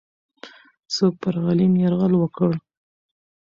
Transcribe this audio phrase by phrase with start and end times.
[0.93, 2.51] څوک پر غلیم یرغل وکړ؟